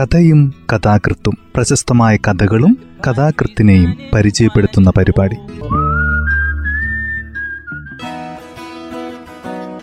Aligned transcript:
കഥയും 0.00 0.54
കഥാകൃത്തും 0.72 1.38
പ്രശസ്തമായ 1.54 2.16
കഥകളും 2.16 2.78
കഥാകൃത്തിനെയും 3.06 3.96
പരിചയപ്പെടുത്തുന്ന 4.14 4.92
പരിപാടി. 4.96 5.36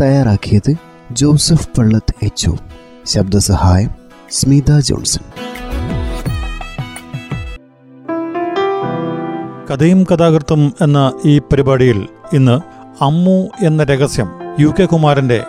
തയ്യാറാക്കിയത് 0.02 0.76
ജോസഫ് 1.12 1.70
പള്ളത്ത് 1.78 2.26
എച്ച് 2.26 2.52
ശബ്ദസഹായം 3.06 3.90
സ്മിത 4.32 4.80
ജോൺസൺ. 4.80 5.24
കഥയും 9.72 10.04
കഥാകൃത്തും 10.04 10.74
എന്ന 10.82 11.14
ഈ 11.26 11.40
പരിപാടിയിൽ 11.40 12.08
ഇന്ന് 12.34 12.60
അമ്മു 13.04 13.50
എന്ന 13.64 13.84
രഹസ്യം 13.84 14.30
യു 14.60 14.68
കെ 14.68 14.86
കുമാരന്റെ 14.86 15.44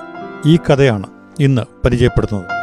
ഈ 0.47 0.57
കഥയാണ് 0.57 1.07
ഇന്ന് 1.41 1.63
പരിചയപ്പെടുത്തുന്നത് 1.85 2.56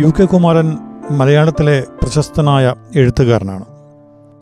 യു 0.00 0.06
കെ 0.06 0.24
കുമാരൻ 0.24 0.78
മലയാളത്തിലെ 1.10 1.84
പ്രശസ്തനായ 2.02 2.74
എഴുത്തുകാരനാണ്. 2.96 3.64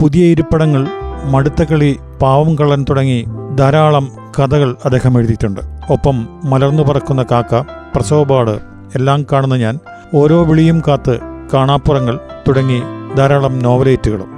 പുതിയ 0.01 0.25
ഇരിപ്പിടങ്ങൾ 0.25 0.87
മടുത്തകളി 1.31 1.97
പാവം 2.23 2.55
കള്ളൻ 2.55 2.85
തുടങ്ങി 2.91 3.25
ധാരാളം 3.57 4.09
കഥകൾ 4.39 4.77
അദ്ദേഹം 4.85 5.19
എഴുതിയിട്ടുണ്ട്. 5.19 5.61
ഒപ്പം 5.93 6.29
മലർന്നു 6.45 6.83
പറക്കുന്ന 6.83 7.25
കാക്ക 7.31 7.61
പ്രസവപാട് 7.95 8.51
എല്ലാം 8.95 9.27
കാണുന്ന 9.33 9.57
ഞാൻ 9.57 9.79
ഓരോ 10.15 10.45
വിളിയും 10.45 10.83
കാത്ത് 10.89 11.19
കാണാപ്പുറങ്ങൾ 11.55 12.19
തുടങ്ങി 12.49 12.83
ധാരാളം 13.17 13.59
നോവലേറ്റുകളും. 13.59 14.31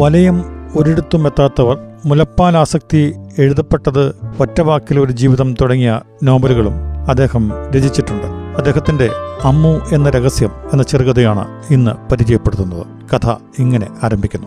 വലയം 0.00 0.44
ഒരിടത്തും 0.76 1.26
എത്താത്തവർ 1.26 1.78
മുലപ്പാൽ 2.06 2.56
ആസക്തി 2.56 3.14
എഴുതപ്പെട്ടത് 3.38 4.14
ഒറ്റവാക്കിൽ 4.40 5.00
ഒരു 5.00 5.12
ജീവിതം 5.12 5.54
തുടങ്ങിയ 5.60 6.00
നോവലുകളും 6.22 6.72
അദ്ദേഹം 7.08 7.52
രചിച്ചിട്ടുണ്ട്. 7.76 8.39
അദ്ദേഹത്തിന്റെ 8.60 9.10
അമ്മു 9.44 9.80
എന്ന 9.92 10.10
രഹസ്യം 10.10 10.50
എന്ന 10.72 10.82
ചെറുകഥയാണ് 10.82 11.62
ഇന്ന് 11.70 11.90
പരിചയപ്പെടുത്തുന്നത്. 12.10 12.86
കഥ 13.14 13.34
ഇങ്ങനെ 13.58 13.86
ആരംഭിക്കുന്നു. 14.02 14.46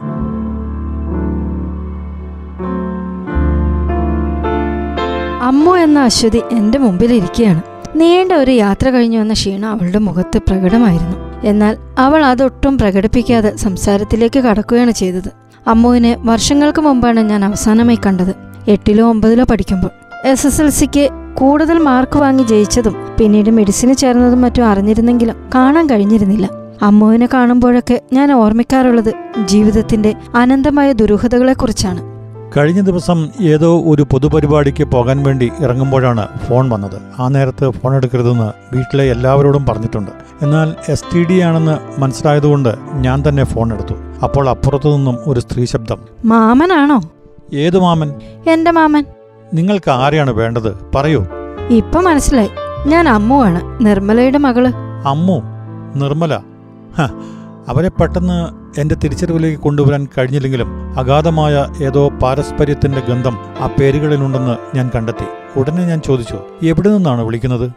അമ്മു 5.44 5.72
എന്ന 5.72 6.00
അശ്വതി 6.00 6.41
എന്റെ 6.52 6.78
മുമ്പിലിരിക്കുകയാണ്. 6.78 7.61
നീണ്ട 7.95 8.31
ഒരു 8.31 8.52
യാത്ര 8.52 8.89
കഴിഞ്ഞു 8.89 9.19
വന്ന 9.19 9.34
ക്ഷീണം 9.34 9.69
അവളുടെ 9.69 10.00
മുഖത്ത് 10.00 10.38
പ്രകടമായിരുന്നു. 10.38 11.17
എന്നാൽ 11.44 11.78
അവൾ 11.97 12.25
അതൊട്ടും 12.25 12.78
പ്രകടിപ്പിക്കാതെ 12.78 13.56
സംസാരത്തിലേക്ക് 13.56 14.39
കടക്കുകയാണ് 14.39 14.91
ചെയ്തത്. 14.91 15.31
അമ്മുവിനെ 15.67 16.17
വർഷങ്ങൾക്ക് 16.19 16.81
മുമ്പാണ് 16.81 17.19
ഞാൻ 17.19 17.45
അവസാനമായി 17.45 18.00
കണ്ടത്. 18.06 18.36
എട്ടിലോ 18.67 19.09
ഒമ്പതിലോ 19.09 19.44
പഠിക്കുമ്പോൾ. 19.44 19.89
എസ് 20.28 20.47
എസ് 20.47 20.61
എൽ 20.61 20.69
സിക്ക് 20.69 21.09
കൂടുതൽ 21.37 21.77
മാർക്ക് 21.77 22.17
വാങ്ങി 22.17 22.43
ജയിച്ചതും 22.43 22.95
പിന്നീട് 23.19 23.49
മെഡിസിന് 23.49 23.93
ചേർന്നതും 23.93 24.41
മറ്റും 24.41 24.65
അറിഞ്ഞിരുന്നെങ്കിലും 24.65 25.35
കാണാൻ 25.55 25.87
കഴിഞ്ഞിരുന്നില്ല. 25.87 26.49
അമ്മുവിനെ 26.81 27.29
കാണുമ്പോഴൊക്കെ 27.33 28.01
ഞാൻ 28.13 28.31
ഓർമ്മിക്കാറുള്ളത് 28.31 29.13
ജീവിതത്തിന്റെ 29.45 30.15
അനന്തമായ 30.35 30.91
ദുരൂഹതകളെക്കുറിച്ചാണ്. 30.91 32.01
കഴിഞ്ഞ 32.57 32.81
ദിവസം 32.81 33.29
ഏതോ 33.41 33.83
ഒരു 33.85 34.05
പൊതുപരിപാടിക്ക് 34.11 34.83
പോകാൻ 34.83 35.23
വേണ്ടി 35.23 35.51
ഇറങ്ങുമ്പോഴാണ് 35.59 36.27
ഫോൺ 36.49 36.69
വന്നത്. 36.69 37.01
ആ 37.19 37.27
നേരത്ത് 37.27 37.69
ഫോൺ 37.69 37.95
എടുക്കരുതെന്ന് 37.95 38.75
വീട്ടിലെ 38.75 39.03
എല്ലാവരോടും 39.03 39.65
പറഞ്ഞിട്ടുണ്ട്. 39.65 40.11
എന്നാൽ 40.41 40.73
എസ് 40.89 41.03
ടി 41.15 41.23
ഡി 41.23 41.39
ആണെന്ന് 41.39 42.01
മനസ്സിലായതുകൊണ്ട് 42.01 42.75
ഞാൻ 42.93 43.23
തന്നെ 43.27 43.43
ഫോൺ 43.43 43.73
എടുത്തു. 43.73 43.93
അപ്പോൾ 44.23 44.49
അപ്പുറത്തു 44.49 44.95
നിന്നും 44.95 45.17
ഒരു 45.27 45.39
സ്ത്രീ 45.39 45.65
ശബ്ദം. 45.65 45.97
മാമനാണോ? 46.25 47.01
ഏത് 47.53 47.79
മാമൻ? 47.79 48.13
എന്റെ 48.51 48.71
മാമൻ. 48.71 49.05
നിങ്ങൾക്ക് 49.53 49.91
ആരെയാണ് 49.91 50.31
വേണ്ടത്? 50.31 50.77
പറയൂ. 50.95 51.25
ഇപ്പൊ 51.69 52.01
മനസ്സിലായി. 52.01 52.49
ഞാൻ 52.87 53.09
അമ്മുവാണ് 53.09 53.85
നിർമ്മലയുടെ 53.85 54.37
മകൾ. 54.37 54.67
അമ്മു? 55.05 55.41
നിർമ്മല. 55.95 56.37
ഹ, 56.97 57.01
അവരെ 57.67 57.89
പെട്ടെന്ന് 57.89 58.63
എന്റെ 58.81 58.95
തിരിച്ചറിവിലേക്ക് 58.95 59.59
കൊണ്ടുവരാൻ 59.59 60.07
കഴിഞ്ഞില്ലെങ്കിലും 60.17 61.00
അഗാധമായ 61.00 61.67
ഏതോ 61.81 62.09
പാരസ്പര്യത്തിന്റെ 62.09 63.01
ഗന്ധം 63.09 63.38
ആ 63.59 63.69
പേരുകളിലുണ്ടെന്ന് 63.79 64.78
ഞാൻ 64.78 64.91
കണ്ടെത്തി. 64.95 65.59
ഉടനെ 65.59 65.85
ഞാൻ 65.85 66.01
ചോദിച്ചു 66.01 66.39
എവിടെ 66.63 66.89
നിന്നാണ് 66.89 67.22
വിളിക്കുന്നത്? 67.22 67.72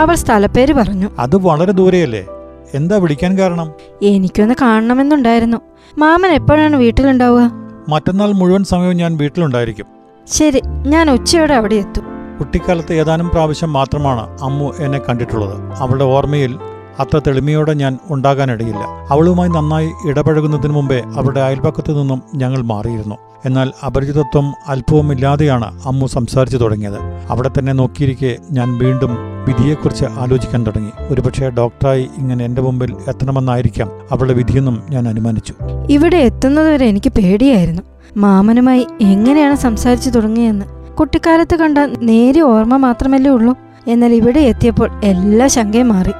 അവൾ 0.00 0.14
സ്ഥലപ്പേര് 0.14 0.72
പറഞ്ഞു. 0.72 1.08
അത് 1.18 1.36
വളരെ 1.36 1.72
ദൂരെയല്ലേ? 1.72 2.26
എന്താ 2.74 2.96
വിളിക്കാൻ 2.96 3.38
കാരണം? 3.38 3.72
എനിക്കൊന്ന് 4.02 4.54
കാണണമെന്നുണ്ടായിരുന്നു. 4.62 5.56
മാമൻ 5.98 6.30
എപ്പോഴാണ് 6.30 6.76
വീട്ടിലുണ്ടാവുക? 6.76 7.50
മറ്റന്നാൾ 7.88 8.32
മുഴുവൻ 8.32 8.64
സമയവും 8.64 8.96
ഞാൻ 8.96 9.16
വീട്ടിലുണ്ടായിരിക്കും. 9.16 9.91
ശരി 10.26 10.62
ഞാൻ 10.64 11.10
ഉച്ചയോടെ 11.10 11.54
അവിടെ 11.54 11.74
എത്തും. 11.74 12.04
കുട്ടിക്കാലത്ത് 12.38 12.92
ഏതാനും 12.92 13.28
പ്രാവശ്യം 13.28 13.72
മാത്രമാണ് 13.72 14.38
അമ്മു 14.42 14.72
എന്നെ 14.80 15.00
കണ്ടിട്ടുള്ളത്. 15.08 15.72
അവളുടെ 15.78 16.04
ഓർമ്മയിൽ 16.04 16.58
അത്ര 17.00 17.18
തെളിമയോടെ 17.18 17.74
ഞാൻ 17.74 17.98
ഉണ്ടാകാനിടയില്ല. 18.10 19.06
അവളുമായി 19.10 19.48
നന്നായി 19.48 19.90
ഇടപഴകുന്നതിന് 20.06 20.72
മുമ്പേ 20.72 21.02
അവളുടെ 21.16 21.40
അയൽപക്കത്തു 21.40 21.92
നിന്നും 21.92 22.22
ഞങ്ങൾ 22.34 22.62
മാറിയിരുന്നു. 22.62 23.14
എന്നാൽ 23.44 23.72
അപരിചിതത്വം 23.86 24.54
അല്പവുമില്ലാതെയാണ് 24.68 25.80
അമ്മു 25.86 26.06
സംസാരിച്ചു 26.06 26.56
തുടങ്ങിയത്. 26.56 27.00
അവിടെ 27.30 27.50
തന്നെ 27.58 27.72
നോക്കിയിരിക്കെ 27.72 28.36
ഞാൻ 28.50 28.78
വീണ്ടും 28.78 29.16
വിധിയെക്കുറിച്ച് 29.48 30.04
ആലോചിക്കാൻ 30.04 30.66
തുടങ്ങി. 30.66 30.90
ഒരുപക്ഷെ 31.08 31.50
ഡോക്ടറായി 31.50 32.10
ഇങ്ങനെ 32.18 32.44
എന്റെ 32.44 32.62
മുമ്പിൽ 32.62 32.96
എത്തണമെന്നായിരിക്കാം 33.08 33.90
അവളുടെ 34.10 34.34
വിധിയെന്നും 34.34 34.82
ഞാൻ 34.90 35.08
അനുമാനിച്ചു. 35.08 35.54
ഇവിടെ 35.90 36.16
എത്തുന്നതുവരെ 36.16 36.86
എനിക്ക് 36.86 37.12
പേടിയായിരുന്നു. 37.12 37.82
മാമനുമായി 38.16 38.86
എങ്ങനെയാണ് 39.00 39.54
സംസാരിച്ചു 39.54 40.10
തുടങ്ങിയെന്ന്. 40.10 40.66
കുട്ടിക്കാലത്ത് 40.94 41.56
കണ്ട 41.56 41.78
നേരിയ 41.78 42.42
ഓർമ്മ 42.42 42.76
മാത്രമല്ലേ 42.76 43.30
ഉള്ളൂ. 43.30 43.56
എന്നാൽ 43.86 44.12
ഇവിടെ 44.12 44.40
എത്തിയപ്പോൾ 44.40 44.90
എല്ലാ 45.04 45.46
ശങ്കയും 45.46 45.88
മാറി. 45.88 46.12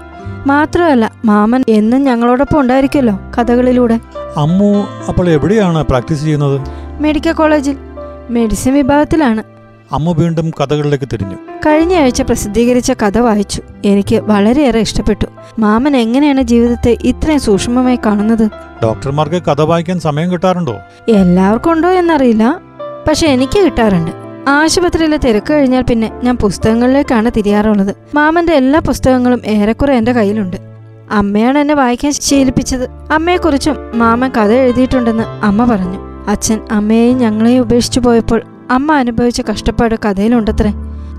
മാത്രമല്ല 0.47 1.13
മാമൻ 1.25 1.65
എന്നും 1.69 2.05
ഞങ്ങളോടൊപ്പം 2.05 2.61
ഉണ്ടായിരിക്കുമല്ലോ 2.61 3.19
കഥകളിലൂടെ. 3.39 4.01
അമ്മു 4.37 4.87
അപ്പോൾ 5.09 5.29
എവിടെയാണ് 5.29 5.85
പ്രാക്ടീസ് 5.85 6.23
ചെയ്യുന്നത്? 6.23 6.61
മെഡിക്കൽ 7.01 7.33
കോളേജിൽ. 7.33 7.77
മെഡിസിൻ 8.31 8.75
വിഭാഗത്തിലാണ്. 8.75 9.43
അമ്മു 9.93 10.13
വീണ്ടും 10.13 10.51
കഥകളിലേക്ക് 10.51 11.09
തിരിഞ്ഞു. 11.13 11.52
കഴിഞ്ഞ 11.67 11.97
ആഴ്ച 11.97 12.23
പ്രസിദ്ധീകരിച്ച 12.23 12.93
കഥ 12.93 13.19
വായിച്ചു. 13.19 13.63
എനിക്ക് 13.85 14.17
വളരെയേറെ 14.17 14.81
ഇഷ്ടപ്പെട്ടു. 14.81 15.27
മാമൻ 15.59 15.97
എങ്ങനെയാണ് 15.97 16.43
ജീവിതത്തെ 16.43 16.97
ഇത്രയും 17.05 17.41
സൂക്ഷ്മമായി 17.41 17.99
കാണുന്നത്? 18.07 18.51
ഡോക്ടർമാർക്ക് 18.83 19.43
കഥ 19.43 19.61
വായിക്കാൻ 19.61 20.01
സമയം 20.01 20.33
കിട്ടാറുണ്ടോ? 20.33 20.77
എല്ലാവർക്കും 21.09 21.73
ഉണ്ടോ 21.73 21.89
എന്നറിയില്ല. 21.89 22.61
പക്ഷെ 23.09 23.27
എനിക്ക് 23.27 23.59
കിട്ടാറുണ്ട്. 23.59 24.11
ആശുപത്രിയിലെ 24.49 25.17
തിരക്ക് 25.17 25.53
കഴിഞ്ഞാൽ 25.53 25.83
പിന്നെ 25.83 26.21
ഞാൻ 26.25 26.37
പുസ്തകങ്ങളിലേക്കാണ് 26.37 27.31
തിരിയാറുള്ളത്. 27.37 27.97
മാമന്റെ 28.15 28.53
എല്ലാ 28.53 28.81
പുസ്തകങ്ങളും 28.81 29.41
ഏറെക്കുറെ 29.47 29.95
എന്റെ 29.95 30.13
കയ്യിലുണ്ട്. 30.13 30.57
അമ്മയാണ് 31.11 31.59
എന്നെ 31.59 31.75
വായിക്കാൻ 31.75 32.13
ശീലിപ്പിച്ചത്. 32.13 32.89
അമ്മയെക്കുറിച്ചും 33.13 33.77
മാമൻ 33.95 34.31
കഥ 34.31 34.53
എഴുതിയിട്ടുണ്ടെന്ന് 34.53 35.25
അമ്മ 35.45 35.65
പറഞ്ഞു. 35.65 36.29
അച്ഛൻ 36.29 36.61
അമ്മയെയും 36.71 37.19
ഞങ്ങളെയും 37.19 37.61
ഉപേക്ഷിച്ചു 37.61 38.01
പോയപ്പോൾ 38.01 38.43
അമ്മ 38.71 38.93
അനുഭവിച്ച 38.93 39.43
കഷ്ടപ്പാട് 39.51 39.95
കഥയിലുണ്ടത്രേ. 39.95 40.73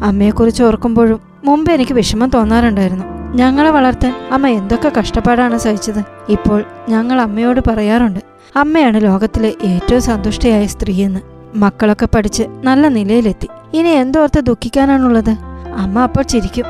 അമ്മയെക്കുറിച്ച് 0.04 0.64
ഓർക്കുമ്പോഴും 0.64 1.20
മുമ്പ് 1.46 1.72
എനിക്ക് 1.72 1.94
വിഷമം 1.94 2.30
തോന്നാറുണ്ടായിരുന്നു. 2.30 3.06
ഞങ്ങളെ 3.36 3.70
വളർത്താൻ 3.70 4.30
അമ്മ 4.32 4.48
എന്തൊക്കെ 4.48 4.92
കഷ്ടപ്പാടാണ് 5.00 5.58
സഹിച്ചത്. 5.58 6.06
ഇപ്പോൾ 6.30 6.64
ഞങ്ങൾ 6.90 7.22
അമ്മയോട് 7.22 7.60
പറയാറുണ്ട് 7.68 8.20
അമ്മയാണ് 8.56 9.04
ലോകത്തിലെ 9.04 9.54
ഏറ്റവും 9.64 10.02
സന്തുഷ്ടയായ 10.02 10.66
സ്ത്രീയെന്ന്. 10.66 11.20
മക്കളൊക്കെ 11.56 12.08
പഠിച്ച് 12.16 12.44
നല്ല 12.64 12.88
നിലയിലെത്തി. 12.88 13.48
ഇനി 13.74 13.88
എന്തോർത്ത് 13.88 14.40
ദുഃഖിക്കാനാണുള്ളത്? 14.40 15.38
അമ്മ 15.78 16.00
അപ്പോൾ 16.00 16.24
ചിരിക്കും. 16.24 16.66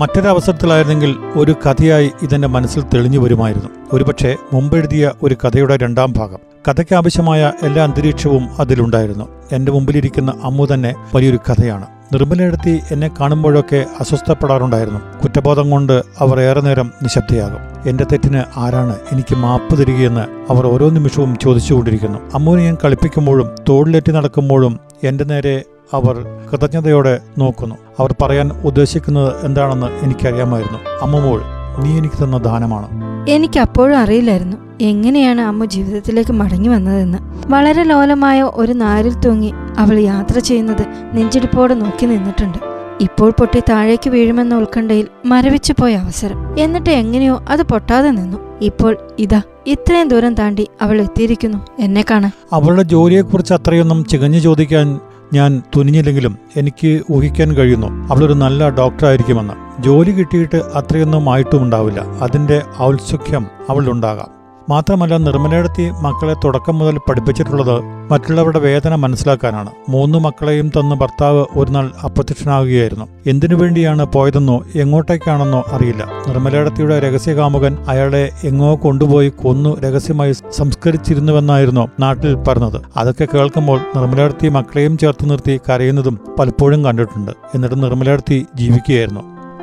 മറ്റൊരവസരത്തിലായിരുന്നെങ്കിൽ 0.00 1.16
ഒരു 1.36 1.54
കഥയായി 1.66 2.10
ഇതെന്റെ 2.22 2.48
മനസ്സിൽ 2.48 2.82
തെളിഞ്ഞു 2.82 3.18
വരുമായിരുന്നു. 3.18 3.68
ഒരുപക്ഷെ 3.92 4.36
മുമ്പെഴുതിയ 4.52 5.10
ഒരു 5.22 5.36
കഥയുടെ 5.44 5.76
രണ്ടാം 5.76 6.12
ഭാഗം. 6.12 6.38
കഥയ്ക്ക് 6.68 6.94
ആവശ്യമായ 6.94 7.52
എല്ലാ 7.62 7.84
അന്തരീക്ഷവും 7.84 8.48
അതിലുണ്ടായിരുന്നു. 8.58 9.28
എന്റെ 9.52 9.72
മുമ്പിലിരിക്കുന്ന 9.72 10.34
അമ്മു 10.42 10.66
തന്നെ 10.74 10.94
വലിയൊരു 11.14 11.36
കഥയാണ്. 11.36 11.86
നിർമ്മലയെടുത്തി 12.12 12.80
എന്നെ 12.90 13.10
കാണുമ്പോഴൊക്കെ 13.20 13.84
അസ്വസ്ഥപ്പെടാറുണ്ടായിരുന്നു. 14.00 15.00
കുറ്റബോധം 15.22 15.70
കൊണ്ട് 15.70 16.02
അവർ 16.18 16.40
ഏറെ 16.40 16.60
നേരം 16.60 16.92
നിശബ്ദയാകും. 17.02 17.90
എന്റെ 17.90 18.04
തെറ്റിന് 18.12 18.42
ആരാണ് 18.56 18.96
എനിക്ക് 19.12 19.34
മാപ്പ് 19.34 19.78
തരികയെന്ന് 19.78 20.52
അവർ 20.52 20.66
ഓരോ 20.66 20.90
നിമിഷവും 20.90 21.38
ചോദിച്ചുകൊണ്ടിരിക്കുന്നു. 21.42 22.18
അമ്മുവിനെ 22.34 22.64
ഞാൻ 22.64 22.76
കളിപ്പിക്കുമ്പോഴും 22.84 23.50
തോളിലേറ്റി 23.68 24.12
നടക്കുമ്പോഴും 24.12 24.80
എന്റെ 25.04 25.24
നേരെ 25.24 25.62
അവർ 25.92 26.26
കൃതജ്ഞതയോടെ 26.52 27.20
നോക്കുന്നു. 27.38 27.74
അവർ 27.98 28.14
പറയാൻ 28.22 28.50
ഉദ്ദേശിക്കുന്നത് 28.64 29.46
എന്താണെന്ന് 29.46 29.86
എനിക്കറിയാമായിരുന്നു. 29.86 30.78
അമ്മമോൾ 31.02 31.42
നീ 31.78 31.98
എനിക്ക് 31.98 32.24
തന്ന 32.24 32.38
ദാനമാണ്. 32.38 32.88
എനിക്ക് 33.30 33.60
അപ്പോഴും 33.60 33.98
അറിയില്ലായിരുന്നു. 33.98 34.56
എങ്ങനെയാണ് 34.80 35.40
അമ്മ 35.40 35.64
ജീവിതത്തിലേക്ക് 35.64 36.32
മടങ്ങി 36.32 36.68
വന്നതെന്ന്. 36.68 37.18
വളരെ 37.46 37.82
ലോലമായ 37.82 38.42
ഒരു 38.42 38.72
നാരിൽ 38.72 39.14
തൂങ്ങി 39.14 39.52
അവൾ 39.78 39.98
യാത്ര 39.98 40.38
ചെയ്യുന്നത് 40.38 40.86
നെഞ്ചിടിപ്പോടെ 41.14 41.74
നോക്കി 41.74 42.06
നിന്നിട്ടുണ്ട്. 42.06 42.58
ഇപ്പോൾ 43.00 43.30
പൊട്ടി 43.30 43.60
താഴേക്ക് 43.60 44.10
വീഴുമെന്ന 44.10 44.54
ഉത്കണ്ഠയിൽ 44.54 45.06
മരവിച്ചു 45.24 45.72
പോയ 45.72 45.94
അവസരം. 45.94 46.54
എന്നിട്ട് 46.58 46.90
എങ്ങനെയോ 46.90 47.42
അത് 47.48 47.62
പൊട്ടാതെ 47.62 48.10
നിന്നു. 48.10 48.38
ഇപ്പോൾ 48.60 48.96
ഇതാ 49.18 49.42
ഇത്രയും 49.66 50.08
ദൂരം 50.08 50.34
താണ്ടി 50.34 50.68
അവൾ 50.82 51.00
എത്തിയിരിക്കുന്നു. 51.00 51.58
എന്നെ 51.78 52.04
കാണാൻ. 52.10 52.32
അവളുടെ 52.52 52.82
ജോലിയെക്കുറിച്ച് 52.82 53.54
അത്രയൊന്നും 53.54 54.04
ചികഞ്ഞു 54.04 54.38
ചോദിക്കാൻ 54.38 55.00
ഞാൻ 55.32 55.62
തുനിഞ്ഞില്ലെങ്കിലും 55.76 56.38
എനിക്ക് 56.56 57.02
ഊഹിക്കാൻ 57.10 57.56
കഴിയുന്നു. 57.56 57.86
അവളൊരു 57.86 58.32
നല്ല 58.32 58.68
ഡോക്ടറായിരിക്കുമെന്ന്. 58.68 59.82
ജോലി 59.82 60.10
കിട്ടിയിട്ട് 60.10 60.56
അത്രയൊന്നും 60.56 61.32
ആയിട്ടും 61.32 61.62
ഉണ്ടാവില്ല 61.62 62.00
അതിന്റെ 62.00 62.62
ഔത്സുഖ്യം 62.80 63.46
അവളിലുണ്ടാകാം 63.68 64.39
മാത്രമല്ല 64.70 65.16
നിർമ്മലയെടുത്തി 65.16 65.90
മക്കളെ 66.00 66.34
തുടക്കം 66.44 66.78
മുതൽ 66.78 66.98
പഠിപ്പിച്ചിട്ടുള്ളത് 66.98 67.76
മറ്റുള്ളവരുടെ 68.10 68.58
വേദന 68.58 68.94
മനസ്സിലാക്കാനാണ്. 68.94 69.70
മൂന്ന് 69.88 70.18
മക്കളെയും 70.18 70.68
തന്ന 70.68 70.94
ഭർത്താവ് 70.94 71.44
ഒരു 71.56 71.70
നാൾ 71.70 71.90
അപ്രത്യക്ഷനാകുകയായിരുന്നു. 72.04 73.06
എന്തിനു 73.26 73.54
വേണ്ടിയാണ് 73.54 74.04
പോയതെന്നോ 74.04 74.56
എങ്ങോട്ടേക്കാണെന്നോ 74.74 75.64
അറിയില്ല. 75.72 76.04
നിർമ്മലയിടത്തിയുടെ 76.28 77.00
രഹസ്യകാമുകൻ 77.00 77.78
അയാളെ 77.88 78.30
എങ്ങോ 78.44 78.76
കൊണ്ടുപോയി 78.76 79.28
കൊന്നു 79.28 79.80
രഹസ്യമായി 79.80 80.32
സംസ്കരിച്ചിരുന്നുവെന്നായിരുന്നു 80.32 81.88
നാട്ടിൽ 82.00 82.34
പറഞ്ഞത്. 82.34 82.80
അതൊക്കെ 82.96 83.28
കേൾക്കുമ്പോൾ 83.34 83.78
നിർമ്മലയിടത്തി 83.96 84.48
മക്കളെയും 84.48 84.98
ചേർത്ത് 84.98 85.30
നിർത്തി 85.30 85.60
കരയുന്നതും 85.68 86.18
പലപ്പോഴും 86.38 86.84
കണ്ടിട്ടുണ്ട്. 86.84 87.32
എന്നിട്ട് 87.54 87.82
നിർമ്മലയിടത്തി 87.82 88.46
ജീവിക്കുകയായിരുന്നു. 88.54 89.20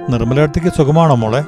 നിർമ്മലയിടത്തിക്ക് 0.10 0.72
സുഖമാണോ 0.78 1.16
മോളെ? 1.16 1.44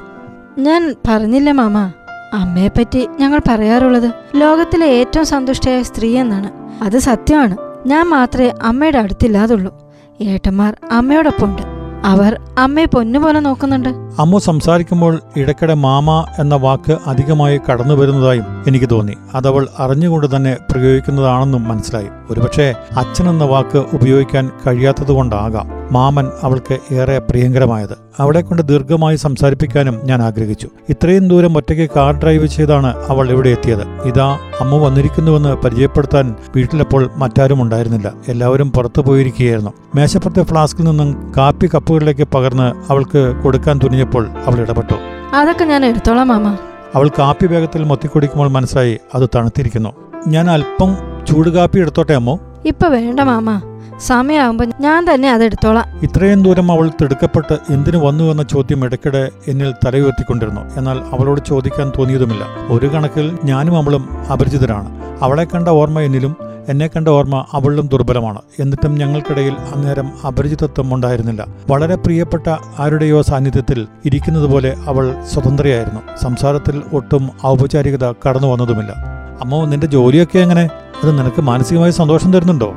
ഞാൻ 0.60 0.94
പറഞ്ഞില്ല 1.08 1.50
മാമ. 1.50 1.90
അമ്മയെപ്പറ്റി 2.32 3.08
ഞങ്ങൾ 3.18 3.40
പറയാറുള്ളത് 3.48 4.12
ലോകത്തിലെ 4.36 4.86
ഏറ്റവും 4.86 5.26
സന്തുഷ്ടയായ 5.26 5.82
സ്ത്രീ 5.82 6.18
എന്നാണ്. 6.18 6.50
അത് 6.84 6.98
സത്യമാണ്. 6.98 7.56
ഞാൻ 7.86 8.06
മാത്രമേ 8.06 8.52
അമ്മയുടെ 8.62 8.98
അടുത്തില്ലാതുള്ളൂ. 8.98 9.78
ഏട്ടന്മാർ 10.20 10.76
അമ്മയോടൊപ്പം 10.92 11.44
ഉണ്ട് 11.44 11.62
അവർ 12.04 12.40
അമ്മയെ 12.58 12.84
പൊന്നുപോലെ 12.84 13.40
നോക്കുന്നുണ്ട്. 13.40 13.88
അമ്മ 13.88 14.38
സംസാരിക്കുമ്പോൾ 14.38 15.20
ഇടയ്ക്കിടെ 15.36 15.74
മാമ 15.74 16.26
എന്ന 16.38 16.54
വാക്ക് 16.54 16.98
അധികമായി 17.06 17.60
കടന്നു 17.70 17.94
വരുന്നതായും 17.94 18.44
എനിക്ക് 18.66 18.90
തോന്നി. 18.90 19.14
അതവൾ 19.34 19.68
അറിഞ്ഞുകൊണ്ട് 19.78 20.36
തന്നെ 20.36 20.56
പ്രയോഗിക്കുന്നതാണെന്നും 20.70 21.64
മനസ്സിലായി. 21.64 22.08
ഒരുപക്ഷെ 22.30 22.74
അച്ഛൻ 22.96 23.28
എന്ന 23.28 23.44
വാക്ക് 23.44 23.78
ഉപയോഗിക്കാൻ 23.78 24.50
കഴിയാത്തതുകൊണ്ടാകാം. 24.66 25.79
മാമൻ 25.92 26.30
അവൾക്ക് 26.42 26.94
ഏറെ 26.94 27.18
പ്രിയങ്കരമായത്. 27.18 27.98
അവളെ 28.18 28.40
കൊണ്ട് 28.40 28.62
ദീർഘമായി 28.62 29.16
സംസാരിപ്പിക്കാനും 29.16 30.00
ഞാൻ 30.04 30.22
ആഗ്രഹിച്ചു. 30.22 30.68
ഇത്രയും 30.88 31.28
ദൂരം 31.28 31.56
ഒറ്റയ്ക്ക് 31.56 31.90
കാർ 31.96 32.14
ഡ്രൈവ് 32.14 32.46
ചെയ്താണ് 32.46 33.06
അവൾ 33.08 33.30
ഇവിടെ 33.30 33.48
എത്തിയത്. 33.48 33.82
ഇതാ 34.04 34.38
അമ്മ 34.60 34.76
വന്നിരിക്കുന്നുവെന്ന് 34.76 35.56
പരിചയപ്പെടുത്താൻ 35.56 36.34
വീട്ടിലപ്പോൾ 36.56 37.10
മറ്റാരും 37.16 37.62
ഉണ്ടായിരുന്നില്ല. 37.62 38.12
എല്ലാവരും 38.28 38.72
പുറത്തു 38.72 39.00
പോയിരിക്കുകയായിരുന്നു. 39.00 39.72
മേശപ്പുറത്തെ 39.94 40.42
ഫ്ലാസ്കിൽ 40.42 40.84
നിന്നും 40.84 41.32
കാപ്പി 41.36 41.66
കപ്പുകളിലേക്ക് 41.74 42.28
പകർന്ന് 42.34 42.92
അവൾക്ക് 42.92 43.36
കൊടുക്കാൻ 43.44 43.80
തുനിഞ്ഞപ്പോൾ 43.84 44.28
അവൾ 44.28 44.60
ഇടപെട്ടു. 44.60 44.94
അതൊക്കെ 45.36 45.64
ഞാൻ 45.64 45.84
എടുത്തോളാം 45.84 46.28
മാമ. 46.28 46.56
അവൾ 46.94 47.08
കാപ്പി 47.08 47.46
വേഗത്തിൽ 47.46 47.84
മൊത്തിക്കുടിക്കുമ്പോൾ 47.84 48.48
മനസ്സായി 48.48 48.98
അത് 49.14 49.28
തണുത്തിരിക്കുന്നു. 49.36 49.92
ഞാൻ 50.28 50.50
അല്പം 50.50 50.96
ചൂട് 51.26 51.48
കാപ്പി 51.48 51.80
എടുത്തോട്ടെ 51.80 52.12
അമ്മോ? 52.12 52.40
ഇപ്പൊ 52.64 52.88
വേണ്ട 52.88 53.20
മാമ. 53.20 53.69
സമയമാകുമ്പോ 54.06 54.64
ഞാൻ 54.80 55.06
തന്നെ 55.14 55.32
അത് 55.32 55.44
എടുത്തോളാം 55.44 55.84
ഇത്രയും 56.02 56.42
ദൂരം 56.42 56.72
അവൾ 56.72 56.88
തിടുക്കപ്പെട്ട് 56.88 57.58
എന്തിനു 57.70 57.98
വന്നു 57.98 58.24
എന്ന 58.24 58.42
ചോദ്യം 58.42 58.84
ഇടയ്ക്കിടെ 58.84 59.28
എന്നിൽ 59.48 59.74
തലയുയർത്തിക്കൊണ്ടിരുന്നു. 59.86 60.60
എന്നാൽ 60.76 60.98
അവളോട് 60.98 61.40
ചോദിക്കാൻ 61.48 61.92
തോന്നിയതുമില്ല. 61.98 62.44
ഒരു 62.70 62.86
കണക്കിൽ 62.86 63.38
ഞാനും 63.44 63.76
അവളും 63.76 64.08
അപരിചിതരാണ്. 64.32 64.88
അവളെ 65.22 65.44
കണ്ട 65.44 65.68
ഓർമ്മ 65.68 66.00
എന്നിലും 66.00 66.36
എന്നെ 66.68 66.86
കണ്ട 66.86 67.08
ഓർമ്മ 67.08 67.44
അവളിലും 67.52 67.88
ദുർബലമാണ്. 67.88 68.38
എന്നിട്ടും 68.58 68.94
ഞങ്ങൾക്കിടയിൽ 68.94 69.54
അന്നേരം 69.74 70.12
അപരിചിതത്വം 70.26 70.94
ഉണ്ടായിരുന്നില്ല. 70.94 71.46
വളരെ 71.70 71.94
പ്രിയപ്പെട്ട 71.94 72.56
ആരുടെയോ 72.78 73.22
സാന്നിധ്യത്തിൽ 73.22 73.86
ഇരിക്കുന്നത് 74.04 74.44
പോലെ 74.44 74.76
അവൾ 74.86 75.14
സ്വതന്ത്രയായിരുന്നു. 75.32 76.00
സംസാരത്തിൽ 76.22 76.82
ഒട്ടും 76.92 77.30
ഔപചാരികത 77.46 78.12
കടന്നു 78.12 78.46
വന്നതുമില്ല 78.46 78.92
അമ്മോ 79.40 79.64
നിന്റെ 79.64 79.86
ജോലിയൊക്കെ 79.86 80.38
എങ്ങനെ? 80.38 80.64
അത് 81.04 81.18
നിനക്ക് 81.18 81.42
മാനസികമായി 81.42 81.90
സന്തോഷം 81.90 82.32
തരുന്നുണ്ടോ? 82.32 82.74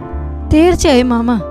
തീർച്ചയായും 0.54 1.10
മാമ. 1.10 1.42